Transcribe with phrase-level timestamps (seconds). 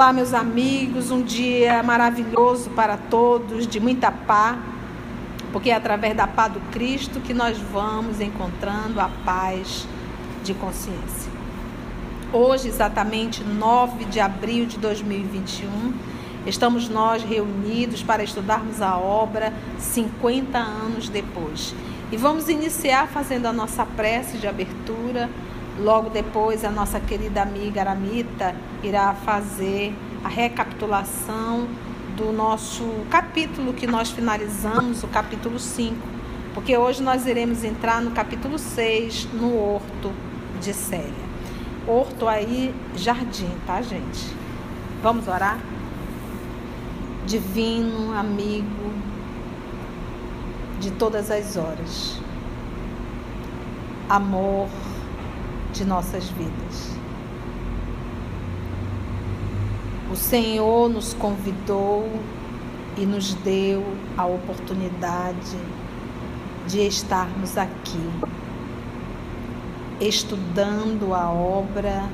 [0.00, 4.56] Olá, meus amigos, um dia maravilhoso para todos, de muita paz,
[5.52, 9.86] porque é através da paz do Cristo que nós vamos encontrando a paz
[10.42, 11.30] de consciência.
[12.32, 15.92] Hoje, exatamente 9 de abril de 2021,
[16.46, 21.74] estamos nós reunidos para estudarmos a obra 50 anos depois.
[22.10, 25.28] E vamos iniciar fazendo a nossa prece de abertura
[25.80, 31.66] Logo depois, a nossa querida amiga Aramita irá fazer a recapitulação
[32.18, 35.96] do nosso capítulo que nós finalizamos, o capítulo 5,
[36.52, 40.12] porque hoje nós iremos entrar no capítulo 6, no Horto
[40.60, 41.30] de Célia.
[41.88, 44.36] Horto aí, jardim, tá, gente?
[45.02, 45.58] Vamos orar?
[47.26, 48.92] Divino, amigo
[50.78, 52.20] de todas as horas,
[54.08, 54.68] amor,
[55.72, 56.96] de nossas vidas.
[60.10, 62.08] O Senhor nos convidou
[62.96, 63.84] e nos deu
[64.16, 65.56] a oportunidade
[66.66, 68.10] de estarmos aqui,
[70.00, 72.08] estudando a obra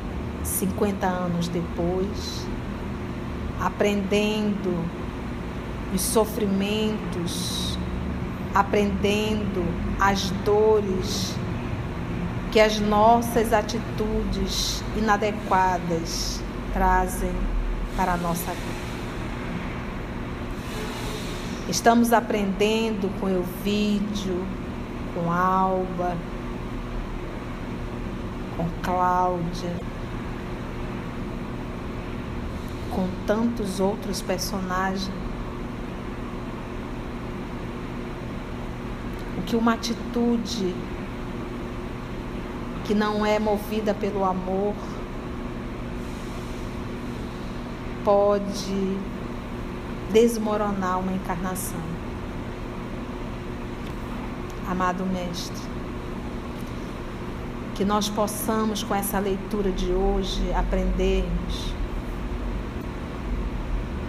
[0.45, 2.47] 50 anos depois,
[3.61, 4.85] aprendendo
[5.95, 7.79] os sofrimentos,
[8.55, 9.65] aprendendo
[9.98, 11.35] as dores
[12.57, 16.41] que as nossas atitudes inadequadas
[16.73, 17.35] trazem
[17.95, 18.87] para a nossa vida.
[21.69, 24.43] Estamos aprendendo com o vídeo,
[25.13, 26.17] com Alba,
[28.57, 29.75] com Cláudia,
[32.91, 35.13] com tantos outros personagens.
[39.36, 40.75] O que uma atitude
[42.86, 44.74] que não é movida pelo amor,
[48.05, 48.97] pode
[50.13, 51.80] desmoronar uma encarnação.
[54.69, 55.57] Amado Mestre,
[57.74, 61.74] que nós possamos, com essa leitura de hoje, aprendermos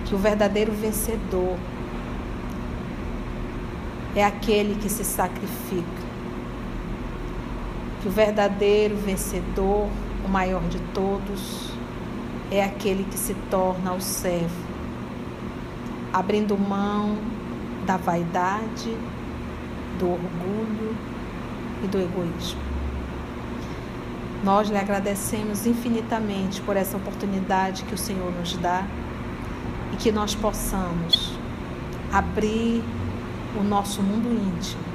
[0.05, 1.57] que o verdadeiro vencedor
[4.15, 6.06] é aquele que se sacrifica
[8.01, 9.87] que o verdadeiro vencedor,
[10.23, 11.71] o maior de todos,
[12.51, 14.65] é aquele que se torna o servo,
[16.13, 17.17] abrindo mão
[17.85, 18.95] da vaidade,
[19.99, 20.95] do orgulho
[21.83, 22.61] e do egoísmo.
[24.43, 28.85] Nós lhe agradecemos infinitamente por essa oportunidade que o Senhor nos dá
[29.93, 31.33] e que nós possamos
[32.13, 32.83] abrir
[33.59, 34.86] o nosso mundo íntimo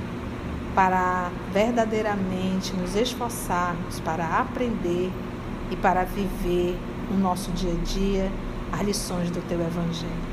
[0.75, 5.11] para verdadeiramente nos esforçarmos para aprender
[5.71, 6.79] e para viver
[7.11, 8.33] no nosso dia a dia
[8.73, 10.33] as lições do teu Evangelho.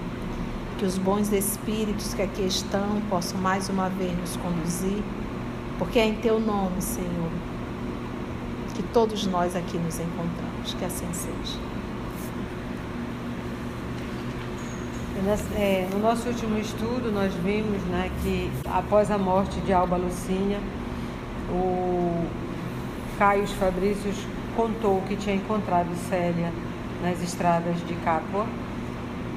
[0.78, 5.04] Que os bons espíritos que aqui estão possam mais uma vez nos conduzir,
[5.78, 7.32] porque é em teu nome, Senhor,
[8.76, 10.74] que todos nós aqui nos encontramos.
[10.78, 11.69] Que assim seja.
[15.58, 20.62] É, no nosso último estudo, nós vimos né, que após a morte de Alba Lucinha,
[21.52, 22.26] o
[23.18, 24.16] Caio Fabrícios
[24.56, 26.54] contou que tinha encontrado Célia
[27.04, 28.46] nas estradas de Capua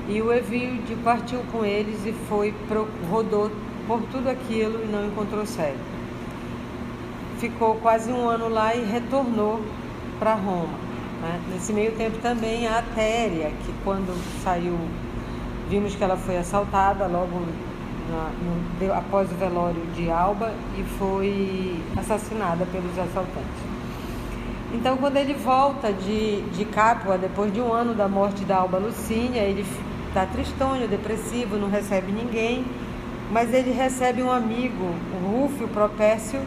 [0.09, 2.55] e o Evilde partiu com eles e foi
[3.11, 3.51] rodou
[3.89, 5.75] por tudo aquilo e não encontrou Célia.
[7.39, 9.61] Ficou quase um ano lá e retornou
[10.21, 10.79] para Roma.
[11.21, 11.41] Né?
[11.53, 14.79] Nesse meio tempo também a Atéria, que quando saiu
[15.73, 17.47] Vimos que ela foi assaltada logo
[18.11, 23.63] na, no, após o velório de Alba e foi assassinada pelos assaltantes.
[24.75, 28.77] Então, quando ele volta de, de Capua, depois de um ano da morte da Alba
[28.77, 29.65] Lucínia, ele
[30.09, 32.67] está tristonho, depressivo, não recebe ninguém,
[33.31, 34.91] mas ele recebe um amigo,
[35.25, 36.43] o Rúfio Propécio,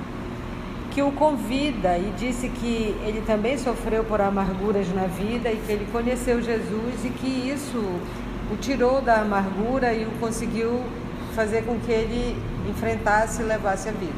[0.91, 5.71] que o convida e disse que ele também sofreu por amarguras na vida e que
[5.71, 7.99] ele conheceu Jesus e que isso
[8.51, 10.81] o tirou da amargura e o conseguiu
[11.35, 12.37] fazer com que ele
[12.69, 14.13] enfrentasse e levasse a vida.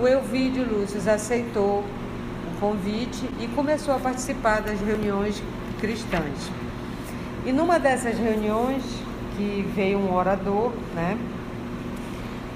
[0.00, 5.42] O Elvídio Lúcio aceitou o convite e começou a participar das reuniões
[5.80, 6.50] cristãs.
[7.44, 8.82] E numa dessas reuniões,
[9.40, 11.16] que veio um orador, né?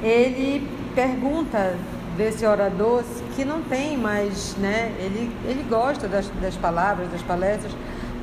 [0.03, 1.77] Ele pergunta
[2.17, 3.03] desse orador
[3.35, 4.93] que não tem mais, né?
[4.99, 7.73] Ele, ele gosta das, das palavras, das palestras,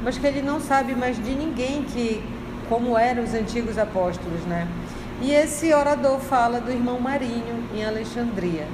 [0.04, 2.24] mas que ele não sabe mais de ninguém que
[2.72, 4.66] como eram os antigos apóstolos, né?
[5.22, 8.66] E esse orador fala do irmão Marinho em Alexandria.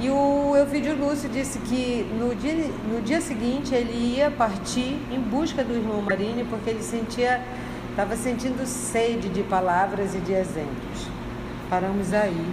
[0.00, 5.18] E o Elvídio Lúcio disse que no dia, no dia seguinte ele ia partir em
[5.18, 7.42] busca do irmão Marini porque ele sentia,
[7.90, 11.08] estava sentindo sede de palavras e de exemplos.
[11.68, 12.46] Paramos aí.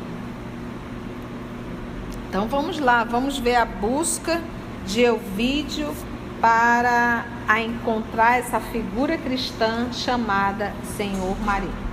[2.29, 4.41] Então vamos lá, vamos ver a busca
[4.87, 5.93] de Elvídio
[6.41, 11.89] para a encontrar essa figura cristã chamada Senhor Maria.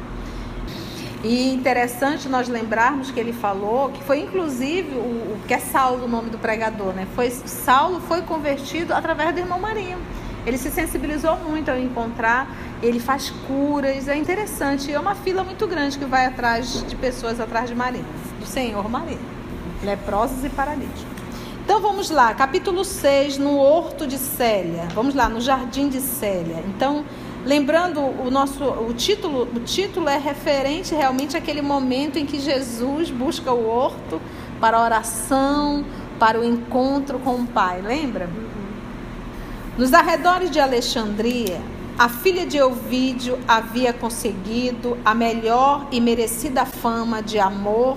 [1.25, 6.05] E interessante nós lembrarmos que ele falou que foi inclusive o, o que é Saulo
[6.05, 7.07] o nome do pregador, né?
[7.15, 9.99] Foi Saulo foi convertido através do irmão Marinho.
[10.47, 12.49] Ele se sensibilizou muito ao encontrar,
[12.81, 14.93] ele faz curas, é interessante.
[14.93, 18.07] É uma fila muito grande que vai atrás de pessoas atrás de Marinho,
[18.39, 19.19] do Senhor Marinho,
[19.83, 21.16] leprosos e paralíticos.
[21.67, 24.87] Então vamos lá, capítulo 6, no horto de Célia.
[24.95, 26.63] Vamos lá, no jardim de Célia.
[26.69, 27.05] Então,
[27.45, 33.09] Lembrando o nosso o título, o título é referente realmente àquele momento em que Jesus
[33.09, 34.21] busca o horto
[34.61, 35.85] para a oração,
[36.19, 38.29] para o encontro com o Pai, lembra?
[39.79, 41.61] Nos arredores de Alexandria,
[41.97, 47.97] a filha de Ovídio havia conseguido a melhor e merecida fama de amor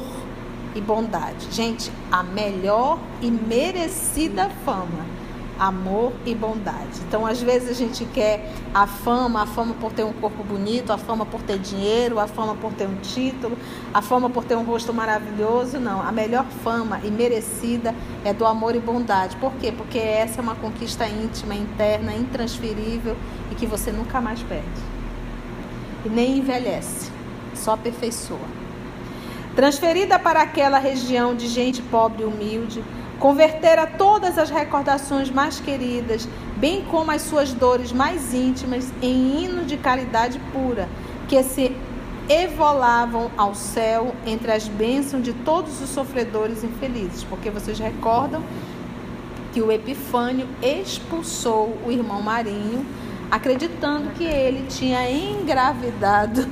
[0.76, 1.48] e bondade.
[1.52, 5.20] Gente, a melhor e merecida fama
[5.60, 7.02] amor e bondade.
[7.06, 10.92] Então, às vezes a gente quer a fama, a fama por ter um corpo bonito,
[10.92, 13.58] a fama por ter dinheiro, a fama por ter um título,
[13.94, 15.78] a fama por ter um rosto maravilhoso.
[15.78, 17.94] Não, a melhor fama e merecida
[18.24, 19.36] é do amor e bondade.
[19.36, 19.74] Por quê?
[19.76, 23.18] Porque essa é uma conquista íntima, interna, intransferível
[23.52, 24.66] e que você nunca mais perde.
[26.06, 27.12] E nem envelhece,
[27.54, 28.59] só aperfeiçoa.
[29.60, 32.82] Transferida para aquela região de gente pobre e humilde,
[33.20, 36.26] Convertera todas as recordações mais queridas,
[36.56, 40.88] bem como as suas dores mais íntimas, em hino de caridade pura,
[41.28, 41.76] que se
[42.30, 47.26] evolavam ao céu entre as bênçãos de todos os sofredores infelizes.
[47.26, 48.42] Porque vocês recordam
[49.52, 52.86] que o Epifânio expulsou o irmão Marinho,
[53.30, 56.48] acreditando que ele tinha engravidado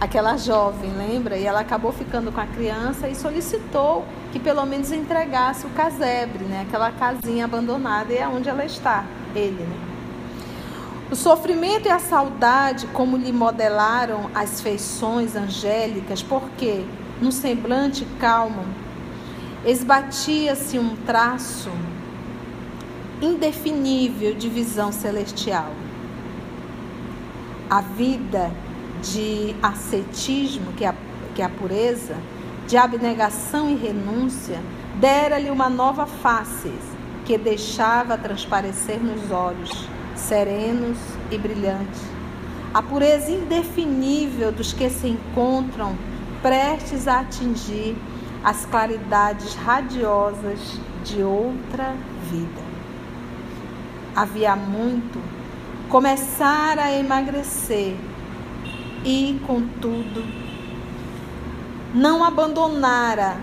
[0.00, 1.36] aquela jovem, lembra?
[1.36, 6.44] E ela acabou ficando com a criança e solicitou que pelo menos entregasse o casebre,
[6.44, 6.64] né?
[6.68, 9.04] Aquela casinha abandonada e é onde ela está,
[9.34, 9.76] ele, né?
[11.10, 16.84] O sofrimento e a saudade, como lhe modelaram as feições angélicas, porque
[17.20, 18.64] no semblante calmo
[19.64, 21.70] esbatia-se um traço
[23.20, 25.70] indefinível de visão celestial.
[27.70, 28.50] A vida
[29.12, 30.94] de ascetismo, que é a,
[31.34, 32.16] que é a pureza,
[32.66, 34.60] de abnegação e renúncia,
[34.98, 36.72] dera-lhe uma nova face
[37.24, 40.98] que deixava transparecer nos olhos, serenos
[41.30, 42.02] e brilhantes.
[42.72, 45.96] A pureza indefinível dos que se encontram
[46.42, 47.96] prestes a atingir
[48.42, 50.58] as claridades radiosas
[51.04, 51.94] de outra
[52.30, 52.62] vida.
[54.14, 55.18] Havia muito
[55.88, 57.96] começar a emagrecer
[59.04, 60.24] e, contudo,
[61.94, 63.36] não abandonara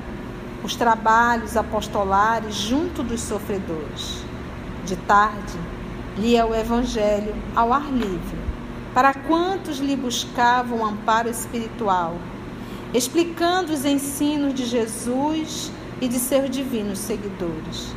[0.64, 4.24] os trabalhos apostolares junto dos sofredores.
[4.86, 5.58] De tarde,
[6.18, 8.38] lia o Evangelho ao ar livre,
[8.94, 12.16] para quantos lhe buscavam amparo espiritual,
[12.94, 17.94] explicando os ensinos de Jesus e de seus divinos seguidores,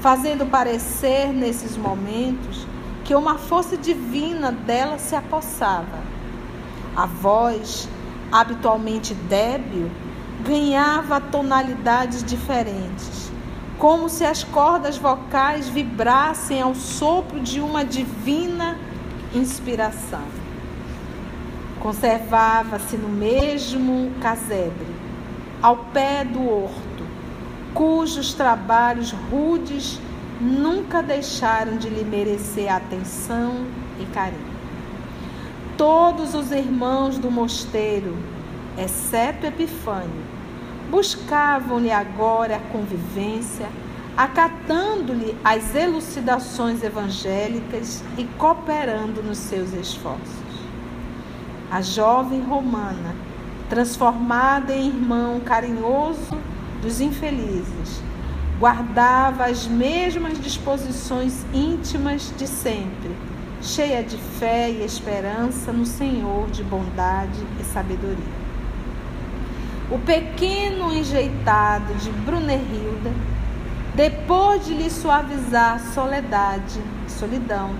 [0.00, 2.66] fazendo parecer nesses momentos
[3.04, 6.13] que uma força divina dela se apossava
[6.96, 7.88] a voz,
[8.30, 9.90] habitualmente débil,
[10.44, 13.30] ganhava tonalidades diferentes,
[13.78, 18.78] como se as cordas vocais vibrassem ao sopro de uma divina
[19.34, 20.24] inspiração.
[21.80, 24.94] Conservava-se no mesmo casebre,
[25.60, 27.04] ao pé do horto,
[27.74, 30.00] cujos trabalhos rudes
[30.40, 33.66] nunca deixaram de lhe merecer atenção
[34.00, 34.53] e carinho.
[35.76, 38.16] Todos os irmãos do mosteiro,
[38.78, 40.22] exceto Epifânio,
[40.88, 43.66] buscavam-lhe agora a convivência,
[44.16, 50.44] acatando-lhe as elucidações evangélicas e cooperando nos seus esforços.
[51.68, 53.16] A jovem romana,
[53.68, 56.38] transformada em irmão carinhoso
[56.80, 58.00] dos infelizes,
[58.60, 63.33] guardava as mesmas disposições íntimas de sempre
[63.64, 68.44] cheia de fé e esperança no Senhor de bondade e sabedoria.
[69.90, 73.10] O pequeno enjeitado de Brunehilda,
[73.94, 77.70] depois de lhe suavizar soledade solidão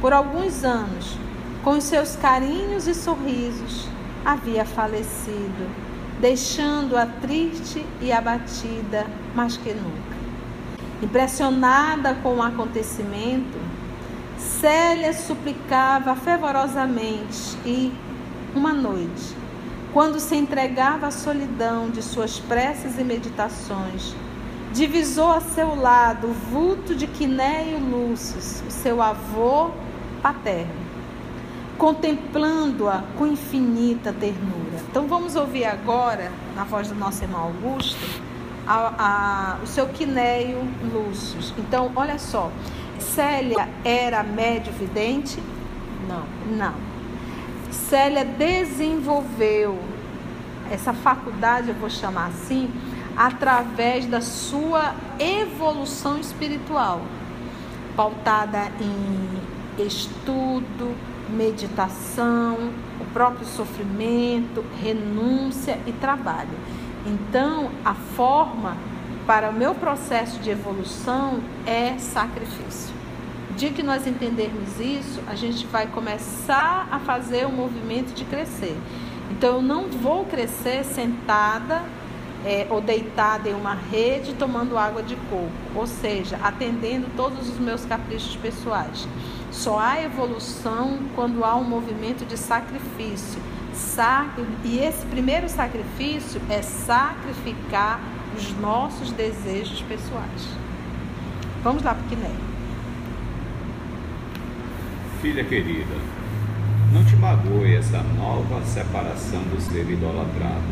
[0.00, 1.16] por alguns anos,
[1.62, 3.86] com os seus carinhos e sorrisos,
[4.24, 5.70] havia falecido,
[6.20, 10.18] deixando-a triste e abatida mais que nunca.
[11.02, 13.69] Impressionada com o acontecimento,
[14.40, 17.92] Célia suplicava fervorosamente e,
[18.54, 19.36] uma noite,
[19.92, 24.14] quando se entregava à solidão de suas preces e meditações,
[24.72, 29.70] divisou a seu lado o vulto de Quinéio Lúcio, o seu avô
[30.22, 30.72] paterno,
[31.76, 34.78] contemplando-a com infinita ternura.
[34.90, 37.98] Então vamos ouvir agora, na voz do nosso irmão Augusto,
[38.66, 40.58] a, a, o seu Quinéio
[40.92, 41.38] Lúcio.
[41.58, 42.50] Então, olha só,
[43.00, 45.42] Célia era médio vidente?
[46.08, 46.24] Não.
[46.56, 46.74] Não.
[47.70, 49.78] Célia desenvolveu
[50.70, 52.70] essa faculdade, eu vou chamar assim,
[53.16, 57.00] através da sua evolução espiritual,
[57.96, 60.94] pautada em estudo,
[61.28, 66.56] meditação, o próprio sofrimento, renúncia e trabalho.
[67.06, 68.76] Então, a forma
[69.30, 72.92] para o meu processo de evolução é sacrifício.
[73.48, 78.24] O dia que nós entendermos isso, a gente vai começar a fazer o movimento de
[78.24, 78.76] crescer.
[79.30, 81.84] Então, eu não vou crescer sentada
[82.44, 87.58] é, ou deitada em uma rede tomando água de coco, ou seja, atendendo todos os
[87.60, 89.06] meus caprichos pessoais.
[89.52, 93.40] Só há evolução quando há um movimento de sacrifício.
[94.64, 98.00] E esse primeiro sacrifício é sacrificar
[98.36, 100.48] os nossos desejos pessoais.
[101.62, 102.30] Vamos lá para o Quiné.
[105.20, 105.94] Filha querida,
[106.92, 110.64] não te magoe essa nova separação do ser idolatrado.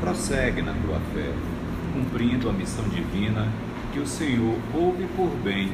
[0.00, 1.32] Prossegue na tua fé,
[1.92, 3.48] cumprindo a missão divina
[3.92, 5.72] que o Senhor ouve por bem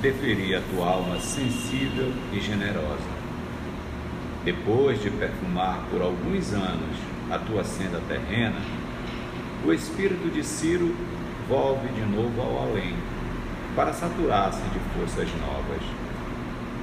[0.00, 3.18] deferir a tua alma sensível e generosa.
[4.44, 6.96] Depois de perfumar por alguns anos
[7.30, 8.56] a tua senda terrena,
[9.64, 10.94] o espírito de Ciro
[11.48, 12.94] volve de novo ao além,
[13.74, 15.82] para saturar-se de forças novas.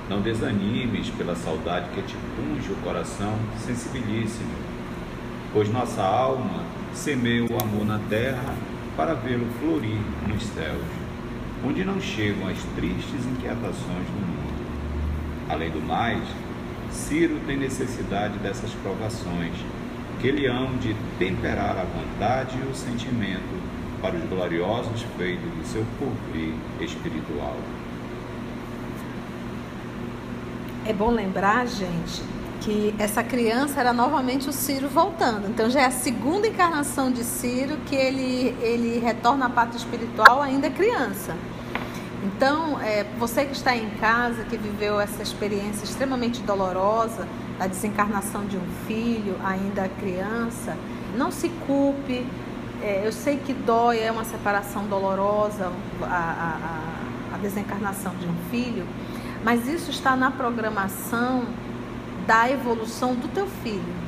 [0.10, 4.54] Não desanimes pela saudade que te punge o coração sensibilíssimo,
[5.52, 6.64] pois nossa alma
[6.94, 8.56] semeia o amor na terra
[8.96, 11.06] para vê-lo florir nos céus
[11.66, 14.66] onde não chegam as tristes inquietações do mundo.
[15.50, 16.24] Além do mais,
[16.92, 19.54] Ciro tem necessidade dessas provações,
[20.28, 23.64] ele hão de temperar a vontade e o sentimento
[24.02, 27.56] para os gloriosos feitos do seu porvir espiritual.
[30.86, 32.22] É bom lembrar, gente,
[32.62, 35.48] que essa criança era novamente o Ciro voltando.
[35.48, 40.42] Então já é a segunda encarnação de Ciro que ele, ele retorna à pátria espiritual
[40.42, 41.36] ainda criança.
[42.24, 48.46] Então, é, você que está em casa, que viveu essa experiência extremamente dolorosa da desencarnação
[48.46, 50.78] de um filho, ainda criança,
[51.18, 52.26] não se culpe.
[52.82, 55.72] É, eu sei que dói, é uma separação dolorosa
[56.02, 58.86] a, a, a desencarnação de um filho,
[59.44, 61.46] mas isso está na programação
[62.28, 64.06] da evolução do teu filho.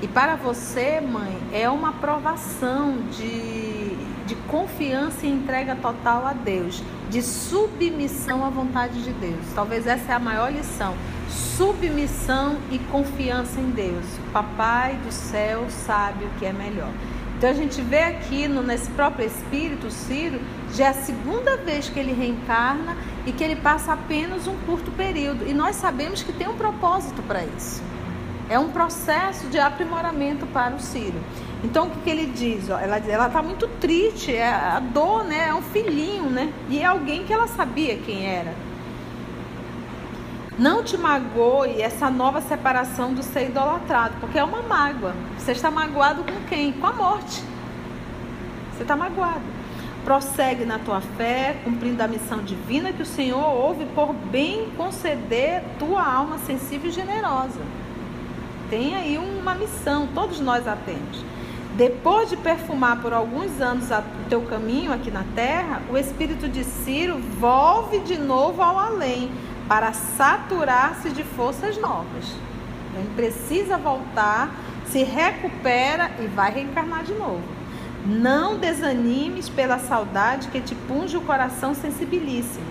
[0.00, 3.94] E para você, mãe, é uma aprovação de,
[4.26, 9.44] de confiança e entrega total a Deus de submissão à vontade de Deus.
[9.54, 10.94] Talvez essa é a maior lição.
[11.32, 14.04] Submissão e confiança em Deus.
[14.28, 16.90] O Papai do céu sabe o que é melhor.
[17.36, 20.40] Então a gente vê aqui no, nesse próprio espírito, Ciro,
[20.72, 22.96] já é a segunda vez que ele reencarna
[23.26, 25.44] e que ele passa apenas um curto período.
[25.48, 27.82] E nós sabemos que tem um propósito para isso.
[28.48, 31.18] É um processo de aprimoramento para o Ciro.
[31.64, 32.70] Então o que, que ele diz?
[32.70, 35.48] Ó, ela ela está muito triste, é a dor, né?
[35.48, 36.52] É um filhinho, né?
[36.68, 38.54] E é alguém que ela sabia quem era.
[40.58, 45.14] Não te magoe essa nova separação do ser idolatrado, porque é uma mágoa.
[45.38, 46.72] Você está magoado com quem?
[46.72, 47.42] Com a morte.
[48.74, 49.40] Você está magoado.
[50.04, 55.62] Prossegue na tua fé, cumprindo a missão divina que o Senhor ouve por bem conceder
[55.78, 57.60] tua alma sensível e generosa.
[58.68, 61.24] Tem aí uma missão, todos nós a temos.
[61.76, 66.62] Depois de perfumar por alguns anos o teu caminho aqui na terra, o espírito de
[66.62, 69.30] Ciro volve de novo ao além
[69.68, 72.24] para saturar-se de forças novas.
[72.94, 74.54] Ele precisa voltar,
[74.86, 77.42] se recupera e vai reencarnar de novo.
[78.04, 82.66] Não desanimes pela saudade que te punge o coração sensibilíssimo,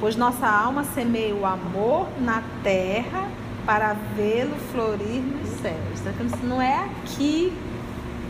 [0.00, 3.28] pois nossa alma semeia o amor na terra
[3.66, 6.00] para vê-lo florir nos céus.
[6.00, 7.52] Então, não é aqui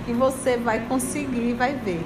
[0.05, 2.05] que você vai conseguir vai ver.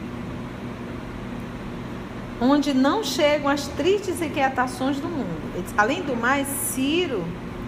[2.40, 5.64] Onde não chegam as tristes inquietações do mundo.
[5.76, 7.24] Além do mais, Ciro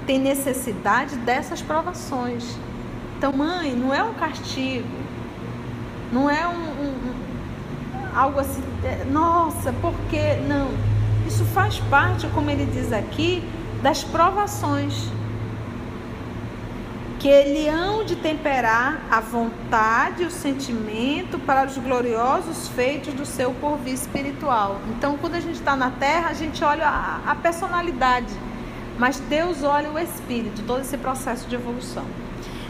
[0.07, 2.57] tem necessidade dessas provações.
[3.17, 4.87] Então, mãe, não é um castigo,
[6.13, 10.69] não é um, um, um algo assim, é, nossa, por que não?
[11.27, 13.43] Isso faz parte, como ele diz aqui,
[13.83, 15.11] das provações
[17.27, 23.27] que ele hão de temperar a vontade e o sentimento para os gloriosos feitos do
[23.27, 24.81] seu porvir espiritual.
[24.91, 28.33] Então, quando a gente está na terra, a gente olha a, a personalidade,
[28.97, 32.05] mas Deus olha o espírito, todo esse processo de evolução.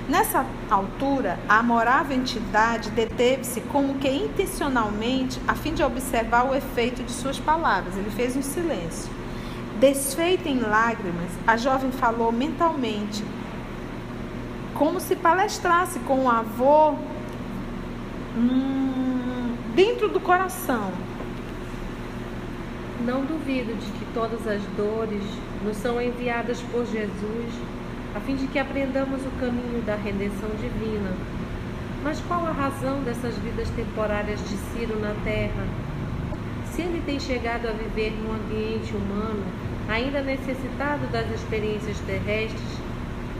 [0.08, 7.02] Nessa altura, a amorável entidade deteve-se como que intencionalmente a fim de observar o efeito
[7.02, 7.94] de suas palavras.
[7.94, 9.12] Ele fez um silêncio.
[9.78, 13.22] Desfeita em lágrimas, a jovem falou mentalmente,
[14.78, 16.94] como se palestrasse com o avô
[18.36, 20.92] hum, dentro do coração.
[23.04, 25.22] Não duvido de que todas as dores
[25.64, 27.52] nos são enviadas por Jesus
[28.16, 31.12] a fim de que aprendamos o caminho da redenção divina.
[32.02, 35.66] Mas qual a razão dessas vidas temporárias de Ciro na Terra?
[36.72, 39.44] Se ele tem chegado a viver num ambiente humano,
[39.86, 42.85] ainda necessitado das experiências terrestres,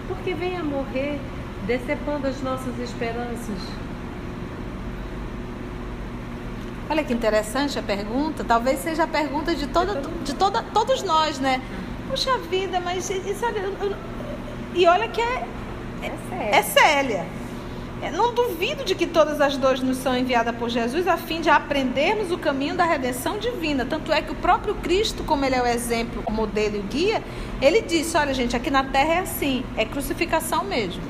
[0.09, 1.19] porque vem a morrer
[1.67, 3.59] decepando as nossas esperanças.
[6.89, 8.45] Olha que interessante a pergunta.
[8.45, 11.61] Talvez seja a pergunta de, toda, de toda, todos nós, né?
[12.09, 13.45] Puxa vida, mas isso,
[14.75, 15.45] e olha que é,
[16.03, 17.27] é, é Célia.
[17.27, 17.46] É,
[18.11, 21.49] não duvido de que todas as dores nos são enviadas por Jesus a fim de
[21.49, 23.87] aprendermos o caminho da redenção divina.
[23.87, 26.83] Tanto é que o próprio Cristo, como ele é o exemplo, o modelo e o
[26.83, 27.23] guia,
[27.61, 31.03] ele disse: Olha, gente, aqui na terra é assim, é crucificação mesmo.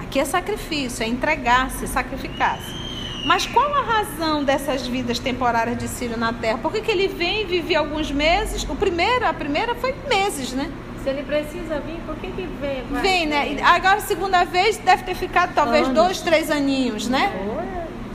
[0.00, 2.78] Aqui é sacrifício, é entregar-se, sacrificar-se.
[3.26, 6.56] Mas qual a razão dessas vidas temporárias de Círio na terra?
[6.58, 8.64] Por que, que ele vem e vive alguns meses?
[8.64, 10.70] O primeiro, a primeira foi meses, né?
[11.08, 12.82] Se ele precisa vir, por que, que vem?
[12.90, 13.56] Vai vem, né?
[13.62, 15.94] Agora, a segunda vez, deve ter ficado talvez Anos.
[15.94, 17.32] dois, três aninhos, né?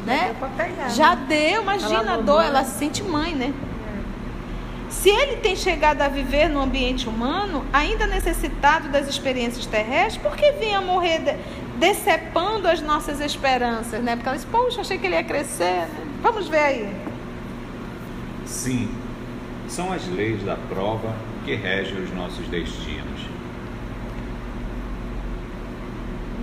[0.06, 0.36] Né?
[0.56, 1.26] Pegar, já né?
[1.28, 3.52] deu, imagina ela a dor, ela se sente mãe, né?
[3.52, 4.92] É.
[4.92, 10.38] Se ele tem chegado a viver no ambiente humano, ainda necessitado das experiências terrestres, por
[10.38, 11.34] que vinha morrer de,
[11.80, 14.16] decepando as nossas esperanças, né?
[14.16, 15.88] Porque ela disse, poxa, achei que ele ia crescer.
[15.88, 15.90] Né?
[16.22, 16.96] Vamos ver aí.
[18.46, 18.88] Sim,
[19.68, 23.34] são as leis da prova que rege os nossos destinos.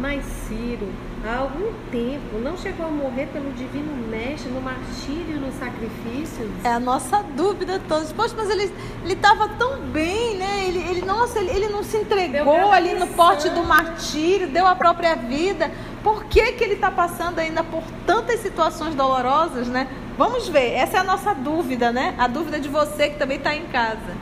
[0.01, 0.89] Mas Ciro,
[1.23, 6.51] há algum tempo, não chegou a morrer pelo divino mestre no martírio e no sacrifício?
[6.65, 8.11] É a nossa dúvida todos.
[8.11, 8.73] Poxa, mas ele
[9.05, 10.65] estava tão bem, né?
[10.67, 14.75] Ele, ele, nossa, ele, ele não se entregou ali no porte do martírio, deu a
[14.75, 15.71] própria vida.
[16.03, 19.87] Por que, que ele está passando ainda por tantas situações dolorosas, né?
[20.17, 22.15] Vamos ver, essa é a nossa dúvida, né?
[22.19, 24.20] A dúvida de você que também está em casa.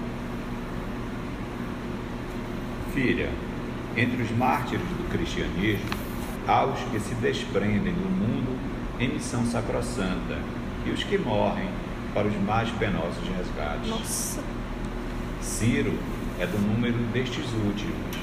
[3.01, 3.31] Filha,
[3.97, 5.89] entre os mártires do cristianismo,
[6.49, 8.59] há os que se desprendem do mundo
[8.99, 10.37] em missão sacrossanta
[10.85, 11.69] e os que morrem
[12.13, 13.89] para os mais penosos resgates.
[13.89, 14.41] Nossa.
[15.41, 15.97] Ciro
[16.41, 18.19] é do número destes últimos.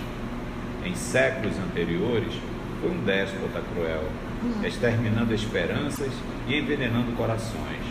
[0.83, 2.33] Em séculos anteriores,
[2.81, 4.03] foi um déspota cruel,
[4.43, 4.61] hum.
[4.61, 6.11] exterminando esperanças
[6.49, 7.85] e envenenando corações.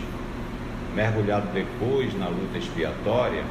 [0.94, 3.42] Mergulhado depois na luta expiatória,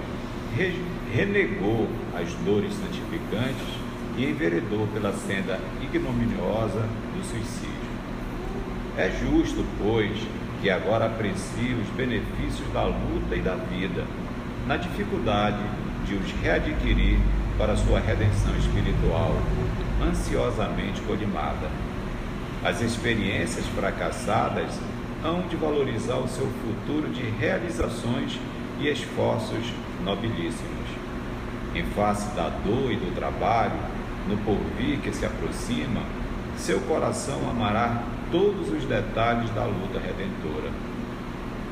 [1.12, 3.84] renegou as dores santificantes
[4.18, 7.74] e enveredou pela senda ignominiosa do suicídio.
[8.98, 10.16] É justo, pois,
[10.62, 14.06] que agora aprecie os benefícios da luta e da vida,
[14.68, 15.64] na dificuldade
[16.06, 17.18] de os readquirir
[17.58, 19.36] para sua redenção espiritual,
[20.02, 21.70] ansiosamente colimada.
[22.64, 24.80] As experiências fracassadas
[25.24, 28.40] hão de valorizar o seu futuro de realizações
[28.80, 30.90] e esforços nobilíssimos.
[31.74, 33.80] Em face da dor e do trabalho,
[34.28, 36.02] no porvir que se aproxima,
[36.58, 40.72] seu coração amará todos os detalhes da luta redentora.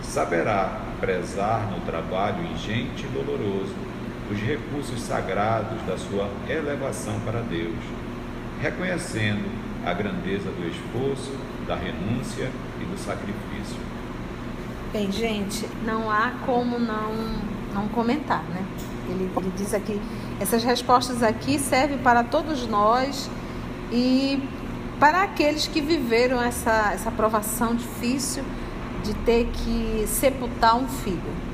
[0.02, 3.74] Saberá prezar no trabalho ingente e doloroso
[4.32, 7.76] os recursos sagrados da sua elevação para Deus,
[8.62, 9.50] reconhecendo
[9.86, 11.34] a grandeza do esforço,
[11.68, 13.80] da renúncia e do sacrifício.
[14.94, 17.14] Bem, gente, não há como não,
[17.74, 18.64] não comentar, né?
[19.10, 20.00] Ele, ele diz aqui:
[20.40, 23.30] essas respostas aqui servem para todos nós
[23.92, 24.42] e
[25.00, 28.44] para aqueles que viveram essa, essa provação difícil
[29.04, 31.52] de ter que sepultar um filho.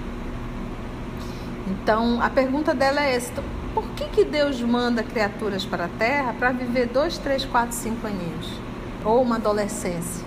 [1.67, 3.32] Então, a pergunta dela é essa:
[3.73, 8.06] por que, que Deus manda criaturas para a Terra para viver dois, três, quatro, cinco
[8.06, 8.51] aninhos?
[9.06, 10.27] Ou uma adolescência?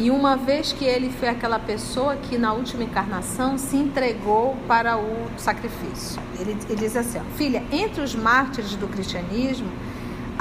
[0.00, 4.96] E uma vez que ele foi aquela pessoa que na última encarnação se entregou para
[4.96, 6.20] o sacrifício.
[6.38, 9.68] Ele, ele diz assim: ó, filha, entre os mártires do cristianismo,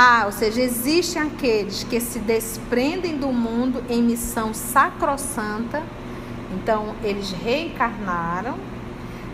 [0.01, 5.83] Ah, ou seja, existem aqueles que se desprendem do mundo em missão sacrossanta.
[6.53, 8.55] Então, eles reencarnaram,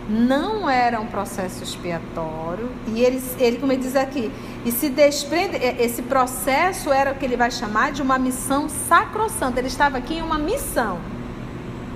[0.08, 4.30] não era um processo expiatório, e eles, ele, como ele diz aqui,
[4.64, 9.58] e se desprende, esse processo era o que ele vai chamar de uma missão sacrossanta.
[9.58, 10.98] Ele estava aqui em uma missão,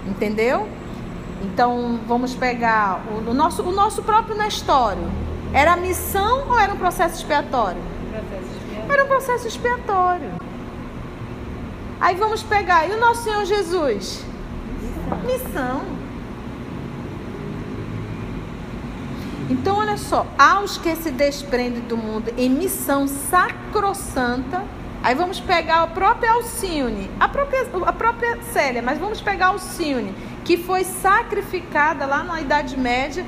[0.06, 0.68] entendeu?
[1.42, 5.10] Então, vamos pegar o, o nosso, o nosso próprio Nestório.
[5.52, 7.80] Era missão ou era um processo expiatório?
[8.88, 10.32] Era um processo expiatório.
[12.00, 14.24] Aí vamos pegar, e o nosso Senhor Jesus?
[15.26, 15.99] Missão.
[19.50, 24.62] Então, olha só, aos que se desprendem do mundo em missão sacrossanta,
[25.02, 30.14] aí vamos pegar a própria Alcione, a própria, a própria Célia, mas vamos pegar Alcione,
[30.44, 33.26] que foi sacrificada lá na Idade Média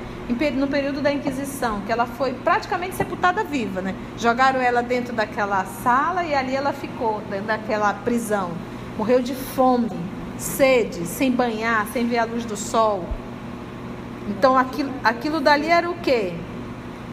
[0.55, 3.93] no período da Inquisição, que ela foi praticamente sepultada viva, né?
[4.17, 8.53] Jogaram ela dentro daquela sala e ali ela ficou, dentro daquela prisão.
[8.97, 9.91] Morreu de fome,
[10.39, 13.05] sede, sem banhar, sem ver a luz do sol.
[14.29, 16.35] Então aquilo, aquilo dali era o quê?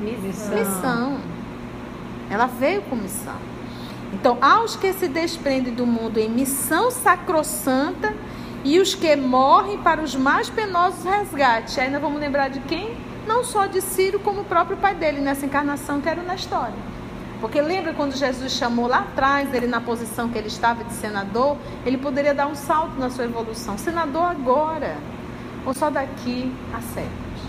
[0.02, 0.58] Missão.
[0.58, 1.18] Missão.
[2.30, 3.36] Ela veio com missão.
[4.14, 8.14] Então, aos que se desprendem do mundo em missão sacrossanta,
[8.64, 11.78] e os que morrem para os mais penosos resgates.
[11.78, 12.96] Ainda vamos lembrar de quem?
[13.26, 16.74] Não só de Ciro, como o próprio pai dele nessa encarnação que era na história.
[17.40, 21.56] Porque lembra quando Jesus chamou lá atrás, ele na posição que ele estava de senador,
[21.86, 23.78] ele poderia dar um salto na sua evolução.
[23.78, 24.98] Senador agora,
[25.70, 27.42] ou só daqui a séculos.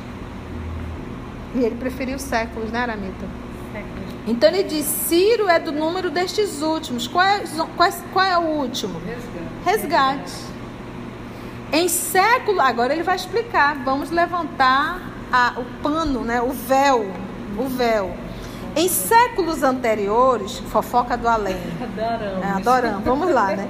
[1.54, 3.26] E ele preferiu séculos, né, Aramita?
[3.72, 4.14] Séculos.
[4.26, 7.09] Então ele diz: Ciro é do número destes últimos.
[7.09, 7.42] Qual é,
[7.76, 9.00] qual, qual é o último?
[9.64, 10.33] Resgate.
[11.72, 13.74] Em século, agora ele vai explicar.
[13.85, 15.00] Vamos levantar
[15.33, 16.42] a, o pano, né?
[16.42, 17.11] O véu,
[17.56, 18.14] o véu.
[18.76, 21.56] Em séculos anteriores, fofoca do além.
[21.83, 22.44] Adoramos.
[22.44, 23.04] É, adoramos.
[23.04, 23.68] Vamos lá, né?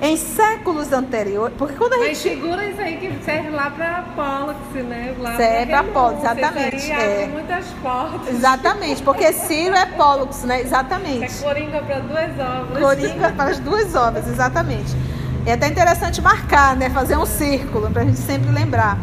[0.00, 4.02] Em séculos anteriores, porque quando a Mas gente segura isso aí que serve lá para
[4.14, 5.14] Pollux, né?
[5.18, 5.92] Lá Serve renúncia.
[5.92, 7.22] Pollux, exatamente, Isso aí é.
[7.24, 8.28] abre muitas portas.
[8.28, 10.58] Exatamente, porque Ciro é Pollux, né?
[10.58, 11.42] É Exatamente.
[11.42, 12.82] coringa para duas obras.
[12.82, 14.96] Coringa para as duas obras, exatamente.
[15.44, 16.88] É até interessante marcar, né?
[16.90, 18.96] Fazer um círculo para a gente sempre lembrar.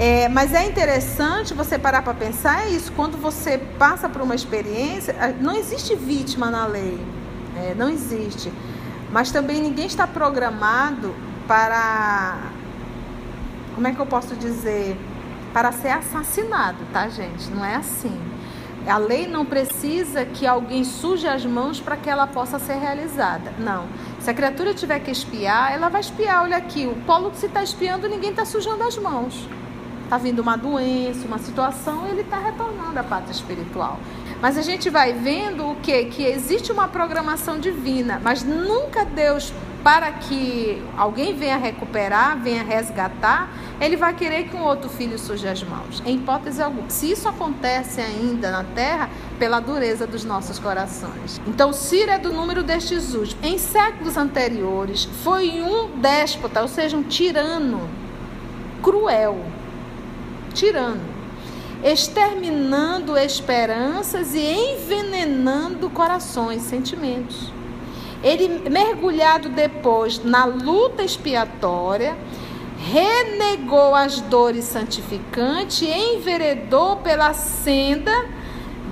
[0.00, 2.90] É, mas é interessante você parar para pensar é isso.
[2.92, 6.98] Quando você passa por uma experiência, não existe vítima na lei,
[7.54, 8.50] é, não existe.
[9.12, 11.14] Mas também ninguém está programado
[11.46, 12.50] para,
[13.74, 14.96] como é que eu posso dizer,
[15.52, 17.50] para ser assassinado, tá, gente?
[17.50, 18.18] Não é assim.
[18.86, 23.52] A lei não precisa que alguém suje as mãos para que ela possa ser realizada.
[23.58, 23.84] Não.
[24.18, 26.44] Se a criatura tiver que espiar, ela vai espiar.
[26.44, 29.46] Olha aqui, o polo que se está espiando, ninguém está sujando as mãos.
[30.10, 33.96] Está vindo uma doença, uma situação, ele está retornando à pátria espiritual.
[34.42, 36.06] Mas a gente vai vendo o quê?
[36.06, 39.52] Que existe uma programação divina, mas nunca Deus,
[39.84, 45.46] para que alguém venha recuperar, venha resgatar, ele vai querer que um outro filho suje
[45.46, 46.02] as mãos.
[46.04, 46.90] Em hipótese alguma.
[46.90, 51.40] Se isso acontece ainda na terra, pela dureza dos nossos corações.
[51.46, 53.36] Então, Ciro é do número destes últimos.
[53.44, 57.88] Em séculos anteriores, foi um déspota, ou seja, um tirano
[58.82, 59.38] cruel
[60.50, 61.00] tirano,
[61.82, 67.52] exterminando esperanças e envenenando corações, sentimentos.
[68.22, 72.16] Ele, mergulhado depois na luta expiatória,
[72.76, 78.12] renegou as dores santificantes e enveredou pela senda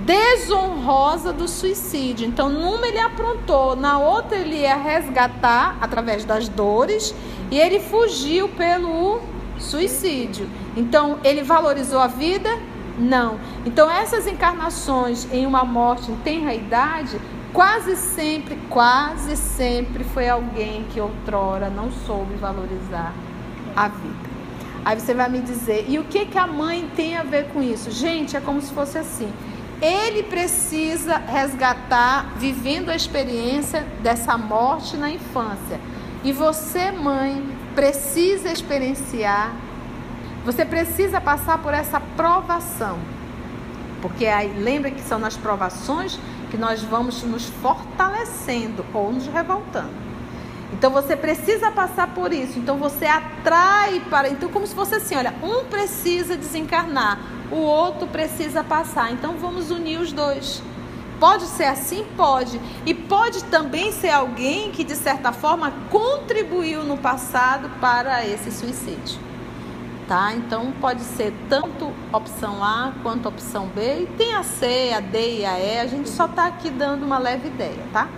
[0.05, 2.27] desonrosa do suicídio.
[2.27, 7.13] Então, numa ele aprontou, na outra ele ia resgatar através das dores
[7.51, 9.21] e ele fugiu pelo
[9.59, 10.49] suicídio.
[10.79, 12.49] Então, ele valorizou a vida?
[12.97, 13.37] Não.
[13.65, 17.19] Então, essas encarnações em uma morte em tenra idade,
[17.51, 23.13] quase sempre, quase sempre foi alguém que outrora não soube valorizar
[23.75, 24.29] a vida.
[24.85, 27.61] Aí você vai me dizer, e o que, que a mãe tem a ver com
[27.61, 27.91] isso?
[27.91, 29.29] Gente, é como se fosse assim.
[29.81, 35.77] Ele precisa resgatar, vivendo a experiência dessa morte na infância.
[36.23, 37.43] E você, mãe,
[37.75, 39.53] precisa experienciar,
[40.51, 42.97] você precisa passar por essa provação.
[44.01, 49.93] Porque aí, lembra que são nas provações que nós vamos nos fortalecendo ou nos revoltando.
[50.73, 52.57] Então você precisa passar por isso.
[52.57, 54.29] Então você atrai para.
[54.29, 57.19] Então, como se fosse assim: olha, um precisa desencarnar,
[57.51, 59.11] o outro precisa passar.
[59.11, 60.63] Então vamos unir os dois.
[61.19, 62.07] Pode ser assim?
[62.17, 62.59] Pode.
[62.87, 69.28] E pode também ser alguém que, de certa forma, contribuiu no passado para esse suicídio.
[70.09, 70.33] Tá?
[70.33, 74.01] Então pode ser tanto opção A quanto opção B.
[74.01, 75.79] E tem a C, a D e a E.
[75.79, 78.09] A gente só está aqui dando uma leve ideia, tá?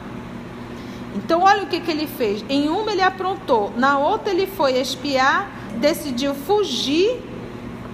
[1.13, 2.45] Então olha o que, que ele fez.
[2.47, 7.21] Em uma ele aprontou, na outra ele foi espiar, decidiu fugir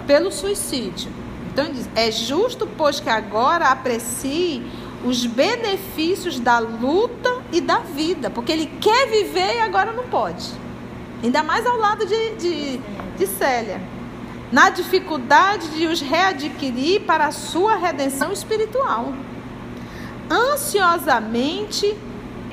[0.05, 1.12] pelo suicídio.
[1.51, 4.63] Então ele diz, é justo, pois que agora aprecie
[5.03, 10.66] os benefícios da luta e da vida, porque ele quer viver e agora não pode.
[11.23, 12.77] Ainda mais ao lado de, de,
[13.17, 13.82] de Célia.
[14.51, 19.13] Na dificuldade de os readquirir para a sua redenção espiritual.
[20.30, 21.97] Ansiosamente,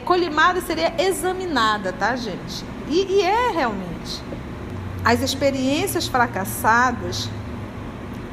[0.04, 2.64] colimada seria examinada, tá, gente?
[2.88, 4.22] E, e é realmente.
[5.04, 7.28] As experiências fracassadas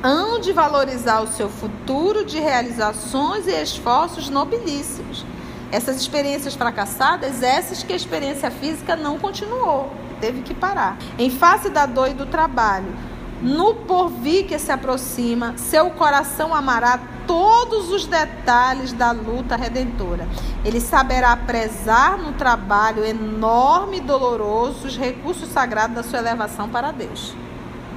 [0.03, 5.25] hão de valorizar o seu futuro de realizações e esforços nobilíssimos.
[5.71, 10.97] Essas experiências fracassadas, essas que a experiência física não continuou, teve que parar.
[11.17, 12.93] Em face da dor e do trabalho,
[13.41, 20.27] no porvir que se aproxima, seu coração amará todos os detalhes da luta redentora.
[20.63, 26.91] Ele saberá prezar no trabalho enorme e doloroso os recursos sagrados da sua elevação para
[26.91, 27.33] Deus.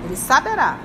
[0.05, 0.79] Ele saberá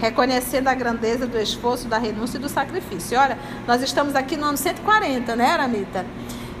[0.00, 3.18] reconhecendo a grandeza do esforço, da renúncia e do sacrifício.
[3.18, 3.36] Olha,
[3.66, 6.06] nós estamos aqui no ano 140, né, Aramita?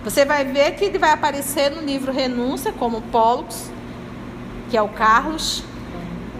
[0.02, 3.70] Você vai ver que ele vai aparecer no livro Renúncia, como Pollux,
[4.70, 5.62] que é o Carlos,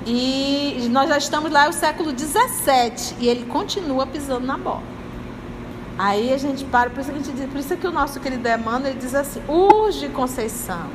[0.06, 4.82] e nós já estamos lá no século 17 e ele continua pisando na bola.
[5.98, 8.20] Aí a gente para, por isso que, a gente diz, por isso que o nosso
[8.20, 10.86] querido Emmanuel ele diz assim: urge Conceição.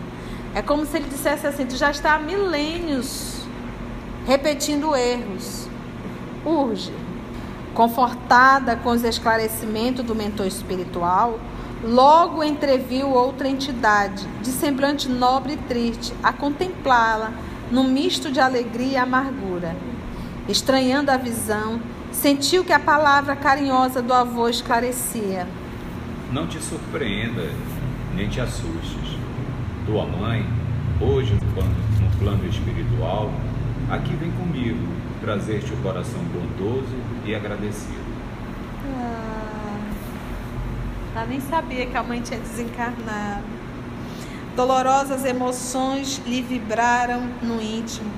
[0.55, 3.41] É como se ele dissesse assim: tu já está há milênios
[4.25, 5.67] repetindo erros
[6.45, 6.93] urge.
[7.73, 11.39] Confortada com os esclarecimentos do mentor espiritual,
[11.83, 17.31] logo entreviu outra entidade, de semblante nobre e triste, a contemplá-la
[17.69, 19.75] num misto de alegria e amargura.
[20.47, 21.79] Estranhando a visão,
[22.11, 25.47] sentiu que a palavra carinhosa do avô esclarecia.
[26.31, 27.49] Não te surpreenda,
[28.15, 29.17] nem te assustes.
[29.85, 30.45] Tua mãe,
[31.01, 33.31] hoje no plano, no plano espiritual,
[33.89, 34.87] aqui vem comigo
[35.21, 38.03] trazer-te o coração bondoso e agradecido.
[41.12, 43.45] Ah, ela nem sabia que a mãe tinha desencarnado.
[44.57, 48.11] Dolorosas emoções lhe vibraram no íntimo,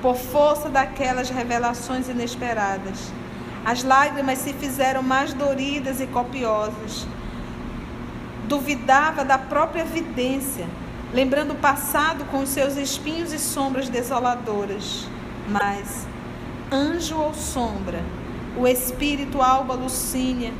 [0.00, 3.12] por força daquelas revelações inesperadas.
[3.64, 7.04] As lágrimas se fizeram mais doridas e copiosas.
[8.46, 10.66] Duvidava da própria vidência,
[11.12, 15.08] lembrando o passado com os seus espinhos e sombras desoladoras.
[15.48, 16.06] Mas
[16.70, 18.00] anjo ou sombra,
[18.56, 20.52] o espírito Alba Lucínia,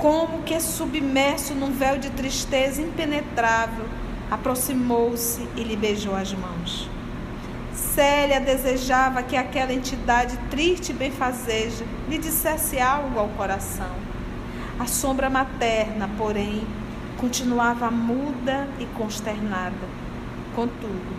[0.00, 3.84] como que submerso num véu de tristeza impenetrável,
[4.30, 6.88] aproximou-se e lhe beijou as mãos.
[7.74, 13.90] Célia desejava que aquela entidade triste e benfazeja lhe dissesse algo ao coração.
[14.78, 16.62] A sombra materna, porém,
[17.18, 20.00] continuava muda e consternada.
[20.56, 21.14] Contudo,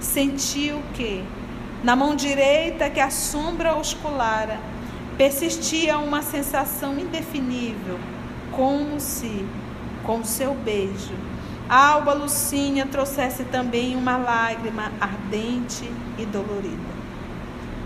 [0.00, 1.24] sentiu que,
[1.82, 4.58] na mão direita que a sombra osculara,
[5.16, 7.98] persistia uma sensação indefinível,
[8.58, 9.46] como se,
[10.02, 11.14] com seu beijo,
[11.68, 16.98] a alba Lucínia trouxesse também uma lágrima ardente e dolorida.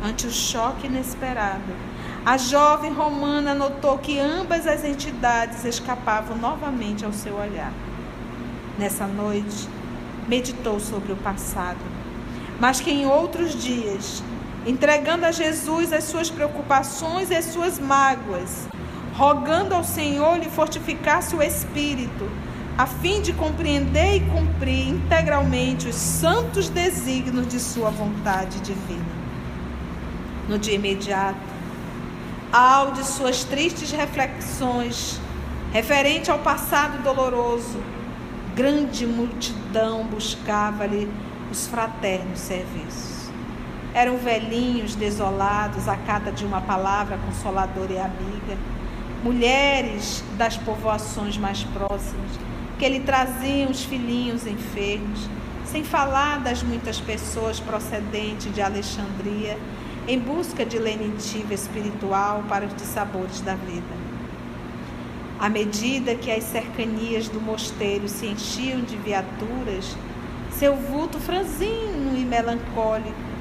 [0.02, 1.76] Ante o choque inesperado,
[2.24, 7.72] a jovem romana notou que ambas as entidades escapavam novamente ao seu olhar.
[8.78, 9.68] Nessa noite,
[10.26, 11.92] meditou sobre o passado
[12.62, 14.22] mas que em outros dias,
[14.64, 18.68] entregando a Jesus as suas preocupações e as suas mágoas,
[19.14, 22.30] rogando ao Senhor lhe fortificasse o espírito,
[22.76, 29.22] a fim de compreender e cumprir integralmente os santos desígnios de sua vontade divina.
[30.48, 31.38] No dia imediato,
[32.52, 35.20] ao de suas tristes reflexões
[35.72, 37.78] referente ao passado doloroso,
[38.54, 41.10] grande multidão buscava-lhe
[41.50, 43.30] os fraternos serviços.
[43.94, 48.56] Eram velhinhos desolados à cata de uma palavra consoladora e amiga,
[49.22, 52.30] mulheres das povoações mais próximas,
[52.78, 55.28] que lhe traziam os filhinhos enfermos,
[55.64, 59.56] sem falar das muitas pessoas procedentes de Alexandria
[60.08, 64.02] em busca de lenitiva espiritual para os dissabores da vida.
[65.38, 69.96] À medida que as cercanias do mosteiro se enchiam de viaturas,
[70.50, 73.32] seu vulto franzino e melancólico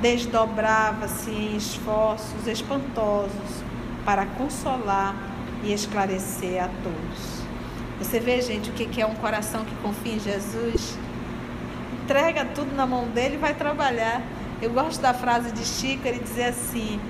[0.00, 3.64] desdobrava-se em esforços espantosos
[4.06, 5.14] para consolar
[5.64, 7.44] e esclarecer a todos.
[7.98, 10.96] Você vê, gente, o que é um coração que confia em Jesus?
[12.04, 14.22] Entrega tudo na mão dele e vai trabalhar.
[14.62, 17.00] Eu gosto da frase de Chico, ele dizer assim: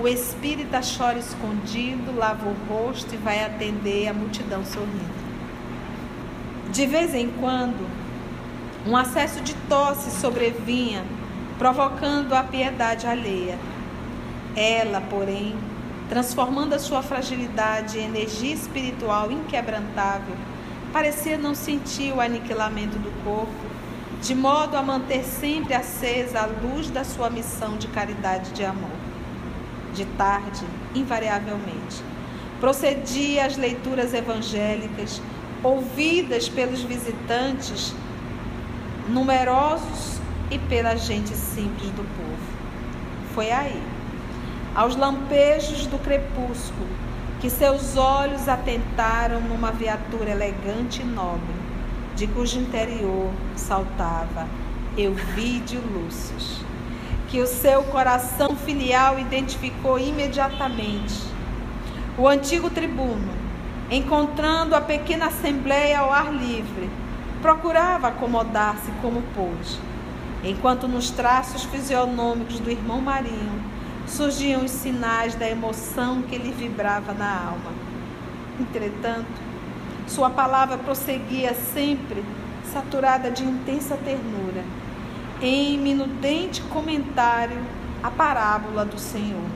[0.00, 5.24] o espírita chora escondido, lava o rosto e vai atender a multidão sorrindo.
[6.70, 7.88] De vez em quando,
[8.86, 11.04] um acesso de tosse sobrevinha,
[11.58, 13.58] provocando a piedade alheia.
[14.56, 15.56] Ela, porém,
[16.08, 20.36] transformando a sua fragilidade em energia espiritual inquebrantável,
[20.92, 23.74] parecia não sentir o aniquilamento do corpo,
[24.20, 28.64] de modo a manter sempre acesa a luz da sua missão de caridade e de
[28.64, 28.90] amor.
[29.92, 30.64] De tarde,
[30.94, 32.02] invariavelmente,
[32.60, 35.20] procedia às leituras evangélicas,
[35.62, 37.94] ouvidas pelos visitantes
[39.08, 40.18] numerosos
[40.50, 42.54] e pela gente simples do povo.
[43.34, 43.82] Foi aí,
[44.74, 46.88] aos lampejos do crepúsculo,
[47.40, 51.54] que seus olhos atentaram numa viatura elegante e nobre,
[52.16, 54.48] de cujo interior saltava
[54.96, 56.60] Euvídio Lúcius,
[57.28, 61.22] que o seu coração filial identificou imediatamente.
[62.18, 63.32] O antigo tribuno,
[63.90, 66.90] encontrando a pequena assembleia ao ar livre,
[67.40, 69.78] procurava acomodar-se como pôde,
[70.42, 73.63] enquanto nos traços fisionômicos do irmão Marinho
[74.14, 77.72] surgiam os sinais da emoção que lhe vibrava na alma.
[78.60, 79.26] Entretanto,
[80.06, 82.24] sua palavra prosseguia sempre
[82.72, 84.64] saturada de intensa ternura,
[85.42, 87.58] em minudente comentário
[88.04, 89.48] à parábola do Senhor.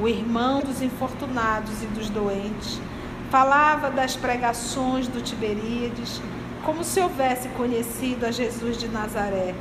[0.00, 2.80] O irmão dos infortunados e dos doentes
[3.28, 6.22] falava das pregações do Tiberíades
[6.64, 9.52] como se houvesse conhecido a Jesus de Nazaré.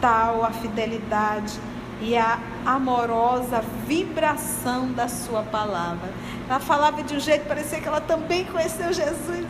[0.00, 1.58] Tal a fidelidade
[2.00, 6.12] e a amorosa vibração da sua palavra.
[6.48, 9.46] Ela falava de um jeito que parecia que ela também conheceu Jesus.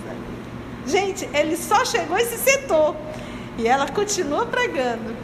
[0.87, 2.97] Gente, ele só chegou e se sentou.
[3.59, 5.17] E ela continua pregando.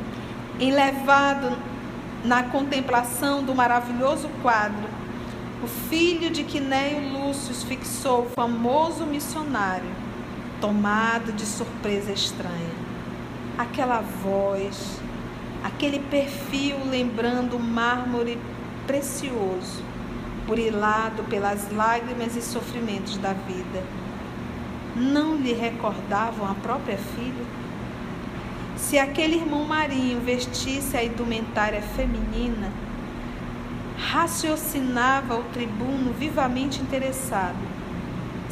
[0.59, 1.57] Enlevado
[2.25, 4.89] na contemplação do maravilhoso quadro,
[5.63, 10.03] o filho de Quinéio Lúcio fixou o famoso missionário
[10.61, 12.71] tomado de surpresa estranha.
[13.59, 15.01] Aquela voz,
[15.62, 18.38] aquele perfil lembrando mármore
[18.87, 19.83] precioso,
[20.46, 23.83] burilado pelas lágrimas e sofrimentos da vida.
[24.94, 27.44] Não lhe recordavam a própria filha?
[28.77, 32.70] Se aquele irmão marinho vestisse a indumentária feminina,
[33.96, 37.72] raciocinava o tribuno vivamente interessado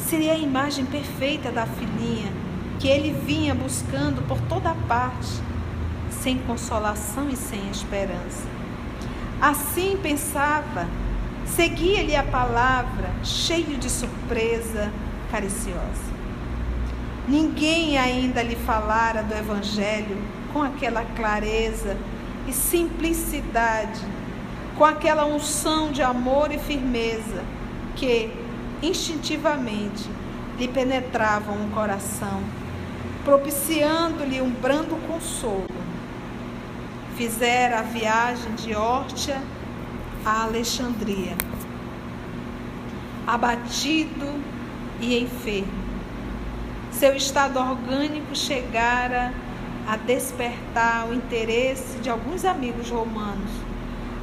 [0.01, 2.31] seria a imagem perfeita da filhinha
[2.79, 5.41] que ele vinha buscando por toda parte,
[6.21, 8.47] sem consolação e sem esperança.
[9.41, 10.87] Assim pensava,
[11.47, 14.91] seguia-lhe a palavra, cheio de surpresa
[15.31, 16.11] cariciosa.
[17.27, 20.17] Ninguém ainda lhe falara do Evangelho
[20.53, 21.97] com aquela clareza
[22.47, 24.01] e simplicidade,
[24.77, 27.43] com aquela unção de amor e firmeza
[27.95, 28.31] que,
[28.81, 30.07] instintivamente
[30.59, 32.43] lhe penetravam o coração,
[33.23, 35.80] propiciando-lhe um brando consolo.
[37.15, 39.41] Fizera a viagem de Órtia
[40.23, 41.35] a Alexandria,
[43.25, 44.39] abatido
[44.99, 45.81] e enfermo.
[46.91, 49.33] Seu estado orgânico chegara
[49.87, 53.49] a despertar o interesse de alguns amigos romanos,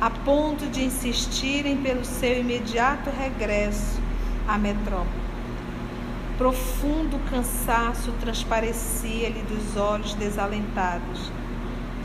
[0.00, 3.98] a ponto de insistirem pelo seu imediato regresso
[4.46, 5.28] à metrópole.
[6.36, 11.32] Profundo cansaço transparecia-lhe dos olhos desalentados,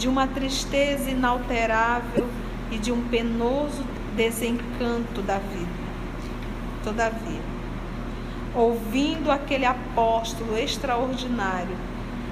[0.03, 2.27] de uma tristeza inalterável
[2.69, 3.85] e de um penoso
[4.17, 5.71] desencanto da vida.
[6.83, 7.39] Todavia,
[8.53, 11.77] ouvindo aquele apóstolo extraordinário,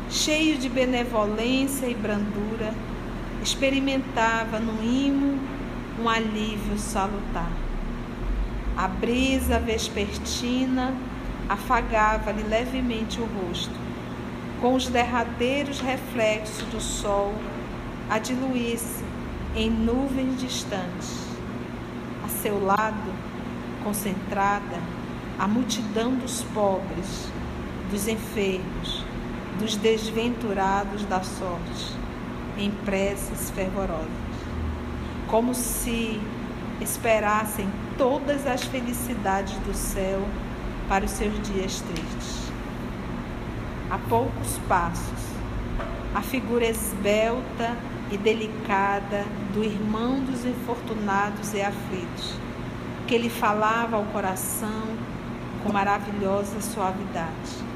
[0.10, 2.74] cheio de benevolência e brandura,
[3.42, 5.40] experimentava no imo
[5.98, 7.54] um alívio salutar.
[8.76, 10.94] A brisa vespertina
[11.48, 13.80] afagava-lhe levemente o rosto,
[14.60, 17.34] com os derradeiros reflexos do sol
[18.12, 19.06] a diluir-se
[19.56, 21.26] em nuvens distantes.
[22.26, 23.10] A seu lado,
[23.86, 24.78] concentrada,
[25.40, 27.32] a multidão dos pobres,
[27.90, 29.06] dos enfermos,
[29.58, 31.96] dos desventurados da sorte,
[32.58, 34.10] em preces fervorosas,
[35.30, 36.20] como se
[36.82, 40.22] esperassem todas as felicidades do céu
[40.90, 42.52] para os seus dias tristes.
[43.90, 45.32] A poucos passos,
[46.14, 47.74] a figura esbelta
[48.12, 52.36] e delicada do irmão dos infortunados e aflitos,
[53.08, 54.84] que lhe falava ao coração
[55.64, 57.72] com maravilhosa suavidade.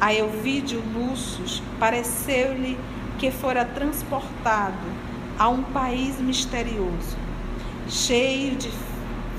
[0.00, 2.78] A Elvídio Lúcius pareceu-lhe
[3.18, 4.86] que fora transportado
[5.38, 7.16] a um país misterioso,
[7.88, 8.70] cheio de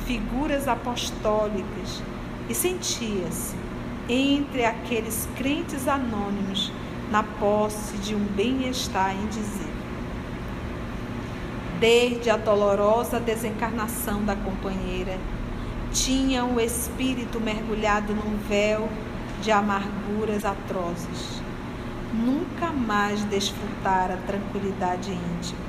[0.05, 2.03] figuras apostólicas,
[2.49, 3.55] e sentia-se
[4.09, 6.71] entre aqueles crentes anônimos
[7.11, 9.68] na posse de um bem-estar indizível.
[11.79, 15.17] Desde a dolorosa desencarnação da companheira,
[15.93, 18.89] tinha o espírito mergulhado num véu
[19.41, 21.41] de amarguras atrozes.
[22.13, 25.61] Nunca mais desfrutara tranquilidade íntima,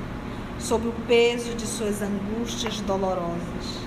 [0.59, 3.79] sob o peso de suas angústias dolorosas.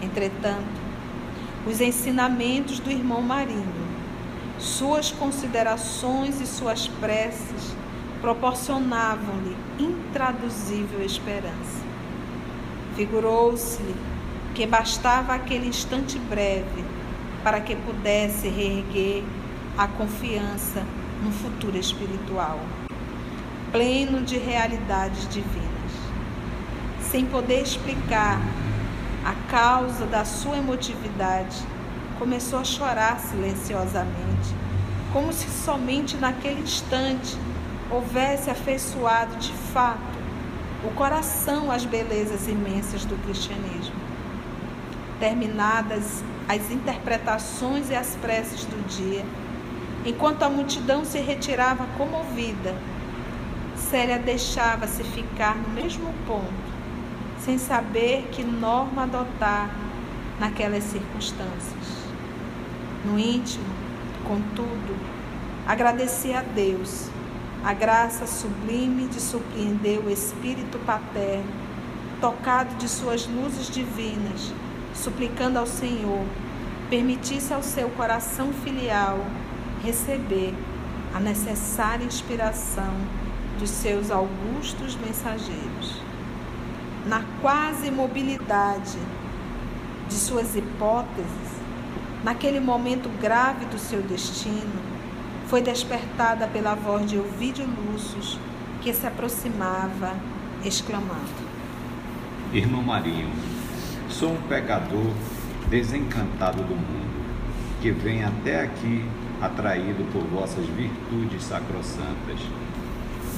[0.00, 0.80] Entretanto,
[1.66, 3.88] os ensinamentos do irmão Marinho,
[4.58, 7.76] suas considerações e suas preces
[8.22, 9.54] proporcionavam-lhe
[10.08, 11.86] intraduzível esperança.
[12.96, 13.94] Figurou-se-lhe
[14.54, 16.84] que bastava aquele instante breve
[17.44, 19.22] para que pudesse reerguer
[19.76, 20.84] a confiança
[21.22, 22.58] no futuro espiritual,
[23.70, 25.68] pleno de realidades divinas.
[27.00, 28.40] Sem poder explicar
[29.24, 31.62] a causa da sua emotividade,
[32.18, 34.54] começou a chorar silenciosamente,
[35.12, 37.36] como se somente naquele instante
[37.90, 40.18] houvesse afeiçoado de fato
[40.84, 43.96] o coração às belezas imensas do cristianismo.
[45.18, 49.24] Terminadas as interpretações e as preces do dia,
[50.04, 52.76] enquanto a multidão se retirava comovida,
[53.76, 56.52] Célia deixava-se ficar no mesmo ponto,
[57.40, 59.70] sem saber que norma adotar
[60.38, 61.98] naquelas circunstâncias.
[63.04, 63.64] No íntimo,
[64.26, 64.96] contudo,
[65.66, 67.08] agradecia a Deus
[67.64, 71.50] a graça sublime de surpreender o Espírito paterno,
[72.20, 74.52] tocado de suas luzes divinas,
[74.94, 76.24] suplicando ao Senhor,
[76.88, 79.18] permitisse ao seu coração filial
[79.82, 80.54] receber
[81.14, 82.94] a necessária inspiração
[83.58, 86.00] dos seus augustos mensageiros.
[87.06, 88.98] Na quase mobilidade
[90.08, 91.58] de suas hipóteses,
[92.22, 94.97] naquele momento grave do seu destino,
[95.48, 98.38] foi despertada pela voz de Ovídio Lúcius,
[98.82, 100.14] que se aproximava,
[100.62, 101.48] exclamando:
[102.52, 103.30] Irmão Marinho,
[104.10, 105.10] sou um pecador
[105.70, 107.24] desencantado do mundo,
[107.80, 109.02] que vem até aqui
[109.40, 112.40] atraído por vossas virtudes sacrossantas.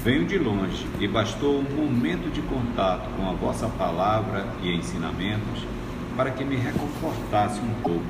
[0.02, 5.64] Venho de longe e bastou um momento de contato com a vossa palavra e ensinamentos
[6.16, 8.02] para que me reconfortasse um pouco,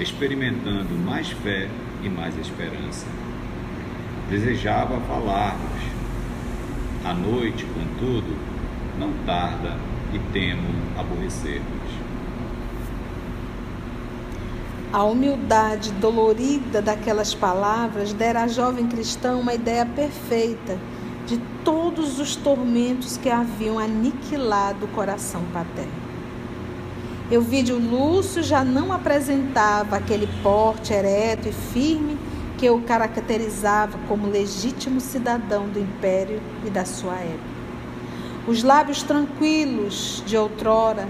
[0.00, 1.68] experimentando mais fé
[2.04, 3.06] e mais esperança.
[4.28, 5.82] Desejava falar-vos.
[7.04, 8.36] À noite, contudo,
[8.98, 9.76] não tarda
[10.12, 12.04] e temo aborrecer-vos.
[14.92, 20.78] A humildade dolorida daquelas palavras dera à jovem cristã uma ideia perfeita
[21.26, 26.03] de todos os tormentos que haviam aniquilado o coração paterno.
[27.34, 32.16] Euvídio Lúcio já não apresentava aquele porte ereto e firme
[32.56, 37.54] que o caracterizava como legítimo cidadão do império e da sua época.
[38.46, 41.08] Os lábios tranquilos de outrora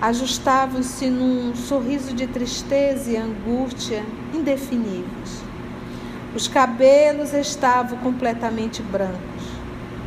[0.00, 5.42] ajustavam-se num sorriso de tristeza e angústia indefiníveis.
[6.36, 9.42] Os cabelos estavam completamente brancos,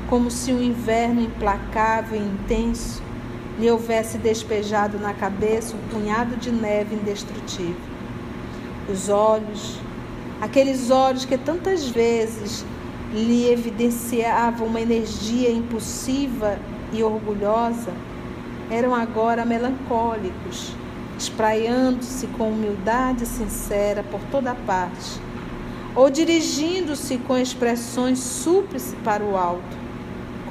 [0.10, 3.11] como se um inverno implacável e intenso
[3.60, 7.76] lhe houvesse despejado na cabeça um punhado de neve indestrutível.
[8.92, 9.80] Os olhos,
[10.40, 12.66] aqueles olhos que tantas vezes
[13.14, 16.58] lhe evidenciavam uma energia impulsiva
[16.94, 17.94] e orgulhosa,
[18.70, 20.74] eram agora melancólicos,
[21.18, 25.20] espraiando-se com humildade sincera por toda parte,
[25.94, 29.81] ou dirigindo-se com expressões súplice para o alto,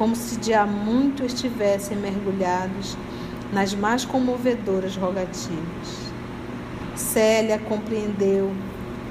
[0.00, 2.96] como se de há muito estivessem mergulhados
[3.52, 6.10] nas mais comovedoras rogativas.
[6.96, 8.50] Célia compreendeu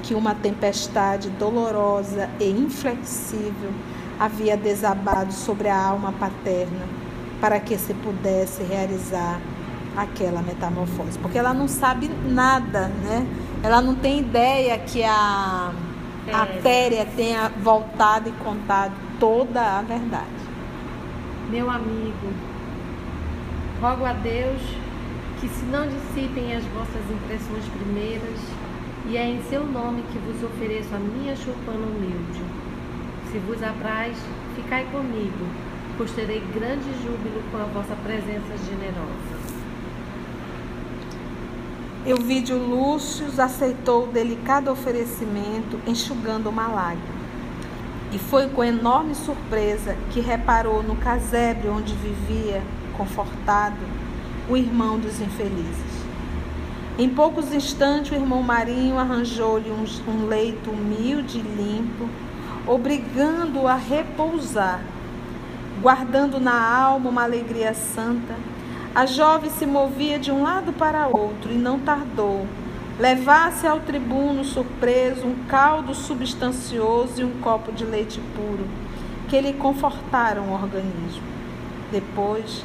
[0.02, 3.70] que uma tempestade dolorosa e inflexível
[4.18, 6.84] havia desabado sobre a alma paterna
[7.40, 9.40] para que se pudesse realizar
[9.96, 11.16] aquela metamorfose.
[11.20, 13.24] Porque ela não sabe nada, né?
[13.62, 15.70] Ela não tem ideia que a
[16.26, 16.34] é.
[16.34, 20.49] Atéria tenha voltado e contado toda a verdade.
[21.50, 22.32] Meu amigo,
[23.80, 24.62] rogo a Deus
[25.40, 28.38] que se não dissipem as vossas impressões primeiras,
[29.08, 32.42] e é em seu nome que vos ofereço a minha chupana humilde.
[33.32, 34.16] Se vos apraz,
[34.54, 35.70] ficai comigo
[36.00, 39.60] pois terei grande júbilo com a vossa presença generosa.
[48.12, 52.62] E foi com enorme surpresa que reparou no casebre onde vivia,
[52.96, 53.76] confortado,
[54.48, 56.00] o irmão dos infelizes.
[56.98, 62.08] Em poucos instantes, o irmão Marinho arranjou-lhe um, um leito humilde e limpo,
[62.66, 64.80] obrigando-o a repousar,
[65.80, 68.34] guardando na alma uma alegria santa.
[68.92, 72.44] A jovem se movia de um lado para outro e não tardou.
[73.00, 78.68] Levasse ao tribuno surpreso um caldo substancioso e um copo de leite puro,
[79.26, 81.22] que lhe confortaram o organismo.
[81.90, 82.62] Depois,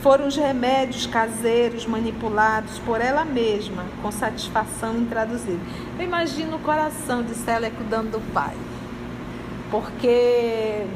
[0.00, 5.58] foram os remédios caseiros manipulados por ela mesma, com satisfação intraduzível.
[5.98, 8.54] Eu imagino o coração de Célia cuidando do pai.
[9.68, 10.86] Porque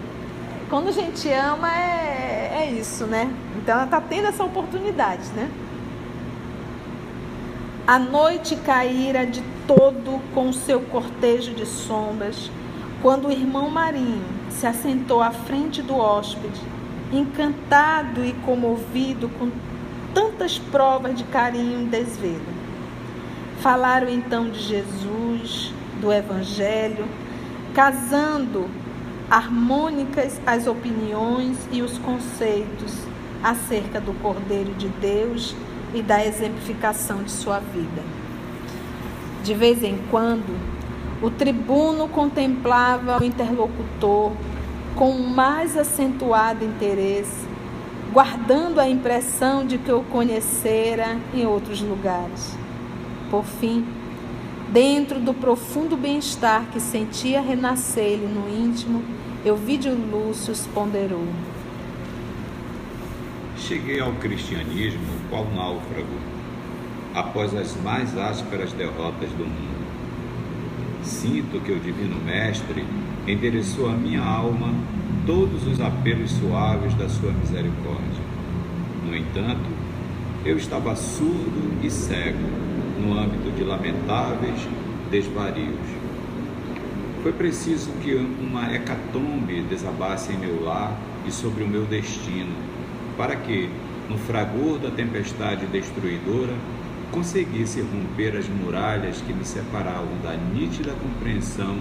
[0.70, 3.34] quando a gente ama é, é isso, né?
[3.56, 5.50] Então ela está tendo essa oportunidade, né?
[7.86, 12.50] A noite caíra de todo com seu cortejo de sombras,
[13.00, 16.60] quando o irmão Marinho se assentou à frente do hóspede
[17.12, 19.52] encantado e comovido com
[20.12, 22.56] tantas provas de carinho e desvelo.
[23.60, 27.06] Falaram então de Jesus, do Evangelho,
[27.72, 28.68] casando
[29.30, 32.92] harmônicas as opiniões e os conceitos
[33.44, 35.54] acerca do Cordeiro de Deus
[35.96, 38.02] e da exemplificação de sua vida.
[39.42, 40.54] De vez em quando,
[41.22, 44.32] o tribuno contemplava o interlocutor
[44.94, 47.46] com mais acentuado interesse,
[48.12, 52.54] guardando a impressão de que o conhecera em outros lugares.
[53.30, 53.86] Por fim,
[54.70, 59.02] dentro do profundo bem-estar que sentia renascer-lhe no íntimo,
[59.44, 61.26] Euvídio Lúcio ponderou.
[63.66, 66.06] Cheguei ao cristianismo qual náufrago,
[67.12, 69.86] após as mais ásperas derrotas do mundo.
[71.02, 72.84] Sinto que o Divino Mestre
[73.26, 74.72] endereçou à minha alma
[75.26, 78.22] todos os apelos suaves da sua misericórdia.
[79.04, 79.68] No entanto,
[80.44, 82.46] eu estava surdo e cego
[83.00, 84.60] no âmbito de lamentáveis
[85.10, 85.74] desvarios.
[87.20, 90.96] Foi preciso que uma hecatombe desabasse em meu lar
[91.26, 92.75] e sobre o meu destino,
[93.16, 93.70] para que,
[94.08, 96.54] no fragor da tempestade destruidora,
[97.10, 101.78] conseguisse romper as muralhas que me separavam da nítida compreensão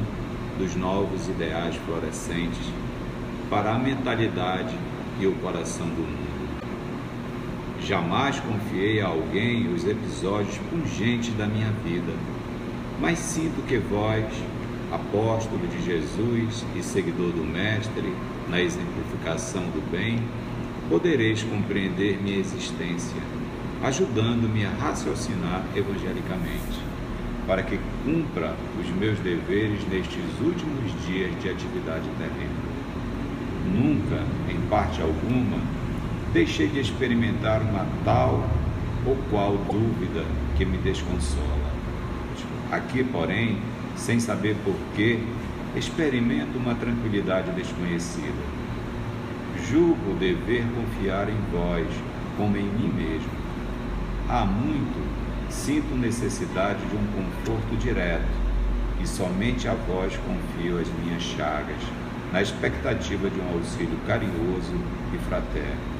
[0.58, 2.72] dos novos ideais florescentes
[3.50, 4.76] para a mentalidade
[5.20, 6.36] e o coração do mundo.
[7.82, 12.14] Jamais confiei a alguém os episódios pungentes da minha vida,
[13.00, 14.26] mas sinto que vós,
[14.92, 18.14] apóstolo de Jesus e seguidor do Mestre
[18.50, 20.20] na exemplificação do bem,
[20.90, 23.22] podereis compreender minha existência,
[23.84, 26.86] ajudando-me a raciocinar evangelicamente
[27.48, 32.76] para que cumpra os meus deveres nestes últimos dias de atividade terrena.
[33.72, 35.60] Nunca, em parte alguma,
[36.34, 38.48] deixei de experimentar uma tal
[39.06, 40.24] ou qual dúvida
[40.58, 41.72] que me desconsola.
[42.72, 43.60] Aqui, porém,
[43.96, 45.20] sem saber porquê,
[45.76, 48.65] experimento uma tranquilidade desconhecida.
[49.70, 51.88] Julgo dever confiar em vós
[52.38, 53.30] como em mim mesmo.
[54.30, 55.06] Há muito
[55.50, 58.28] Sinto necessidade de um conforto direto
[59.02, 61.82] e somente a vós confio as minhas chagas,
[62.32, 64.76] na expectativa de um auxílio carinhoso
[65.14, 65.96] e fraterno.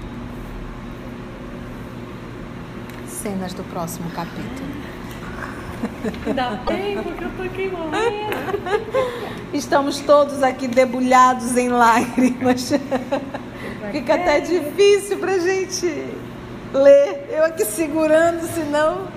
[3.08, 4.70] Cenas do próximo capítulo.
[6.26, 8.36] Ainda bem, porque eu tô aqui morrendo.
[9.54, 12.72] Estamos todos aqui debulhados em lágrimas.
[13.92, 15.86] Fica até difícil pra gente
[16.74, 17.28] ler.
[17.30, 19.08] Eu aqui segurando, senão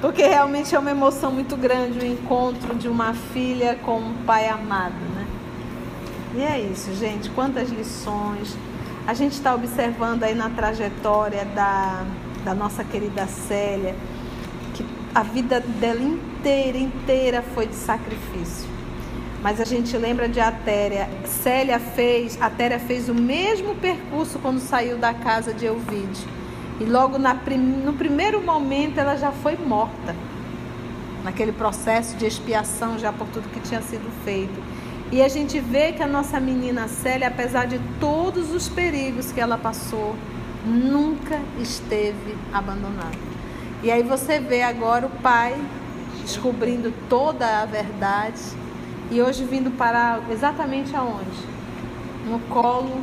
[0.00, 4.48] porque realmente é uma emoção muito grande o encontro de uma filha com um pai
[4.48, 5.26] amado, né?
[6.34, 7.30] E é isso, gente.
[7.30, 8.56] Quantas lições.
[9.06, 12.04] A gente está observando aí na trajetória da,
[12.44, 13.94] da nossa querida Célia,
[14.74, 14.84] que
[15.14, 18.68] a vida dela inteira, inteira foi de sacrifício.
[19.46, 21.08] Mas a gente lembra de Atéria.
[21.24, 26.26] Célia fez, Atéria fez o mesmo percurso quando saiu da casa de Elvide
[26.80, 30.16] e logo na, no primeiro momento ela já foi morta,
[31.22, 34.60] naquele processo de expiação já por tudo que tinha sido feito.
[35.12, 39.40] E a gente vê que a nossa menina Célia, apesar de todos os perigos que
[39.40, 40.16] ela passou,
[40.66, 43.16] nunca esteve abandonada.
[43.80, 45.54] E aí você vê agora o pai
[46.24, 48.65] descobrindo toda a verdade
[49.10, 51.44] e hoje vindo parar exatamente aonde?
[52.26, 53.00] No colo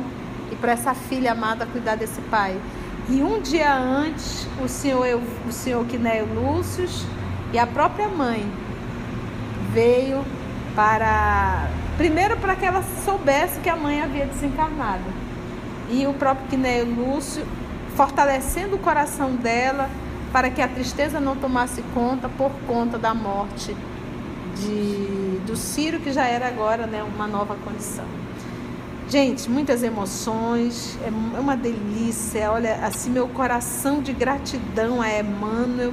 [0.50, 2.60] e para essa filha amada cuidar desse pai.
[3.08, 6.86] E um dia antes, o senhor, o senhor Quinéio Lúcio
[7.52, 8.44] e a própria mãe
[9.72, 10.24] veio
[10.74, 15.04] para Primeiro, para que ela soubesse que a mãe havia desencarnado.
[15.88, 17.46] E o próprio Quinéio Lúcio
[17.94, 19.88] fortalecendo o coração dela
[20.32, 23.76] para que a tristeza não tomasse conta por conta da morte
[24.56, 28.06] de, do Ciro, que já era agora né, uma nova condição.
[29.08, 32.50] Gente, muitas emoções, é, é uma delícia.
[32.50, 35.92] Olha, assim, meu coração de gratidão a Emmanuel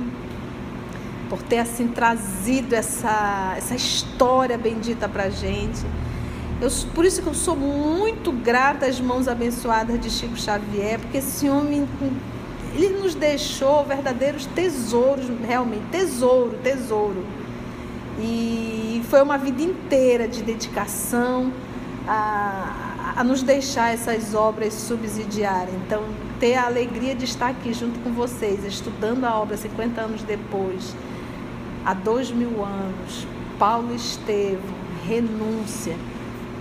[1.29, 5.79] por ter assim trazido essa, essa história bendita para gente.
[6.59, 11.19] Eu, por isso que eu sou muito grata às mãos abençoadas de Chico Xavier, porque
[11.19, 11.87] esse homem
[12.75, 17.25] ele nos deixou verdadeiros tesouros, realmente tesouro, tesouro.
[18.21, 21.51] E foi uma vida inteira de dedicação
[22.07, 25.73] a, a nos deixar essas obras subsidiarem.
[25.85, 26.03] Então,
[26.39, 30.95] ter a alegria de estar aqui junto com vocês, estudando a obra 50 anos depois,
[31.85, 35.95] há dois mil anos, Paulo Estevam, renúncia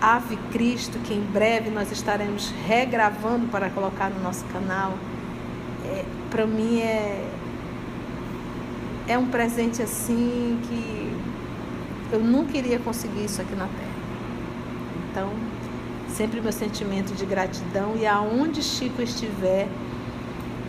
[0.00, 4.94] Ave Cristo, que em breve nós estaremos regravando para colocar no nosso canal,
[5.84, 7.28] é, para mim é,
[9.06, 10.99] é um presente assim que
[12.12, 14.00] eu nunca iria conseguir isso aqui na Terra.
[15.10, 15.30] Então,
[16.08, 19.68] sempre meu sentimento de gratidão e aonde Chico estiver,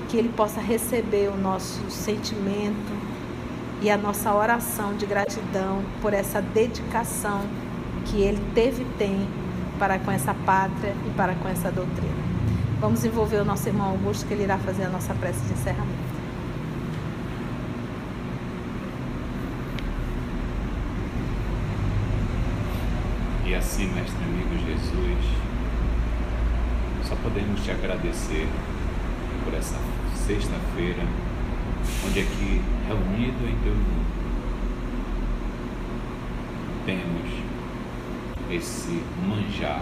[0.09, 2.91] que ele possa receber o nosso sentimento
[3.81, 7.41] e a nossa oração de gratidão por essa dedicação
[8.05, 9.27] que ele teve e tem
[9.79, 12.21] para com essa pátria e para com essa doutrina.
[12.79, 16.00] Vamos envolver o nosso irmão Augusto, que ele irá fazer a nossa prece de encerramento.
[23.81, 25.25] Assim, mestre amigo Jesus,
[27.03, 28.47] só podemos te agradecer
[29.43, 29.75] por essa
[30.27, 31.01] sexta-feira,
[32.05, 34.05] onde aqui, reunido em teu nome,
[36.85, 37.31] temos
[38.51, 39.81] esse manjar,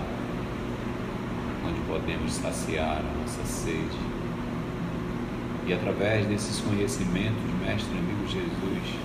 [1.67, 3.99] onde podemos saciar a nossa sede.
[5.67, 8.95] E através desses conhecimentos, Mestre amigo Jesus,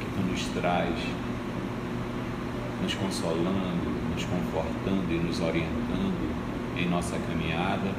[0.00, 0.98] que tu nos traz,
[2.82, 6.32] nos consolando, nos confortando e nos orientando
[6.76, 7.92] em nossa caminhada,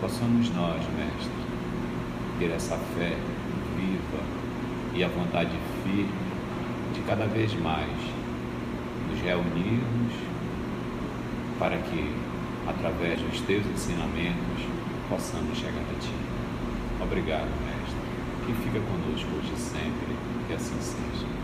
[0.00, 1.32] possamos nós, Mestre,
[2.38, 3.16] ter essa fé
[3.76, 4.22] viva
[4.94, 5.52] e a vontade
[5.82, 6.08] firme
[6.94, 8.14] de cada vez mais
[9.24, 10.12] reunirmos
[11.58, 12.14] para que,
[12.68, 14.68] através dos teus ensinamentos,
[15.08, 16.12] possamos chegar a Ti.
[17.02, 17.96] Obrigado, Mestre,
[18.46, 21.43] que fica conosco hoje e sempre, que assim seja.